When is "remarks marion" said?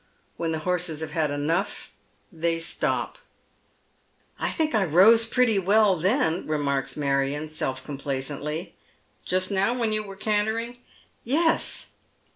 6.47-7.47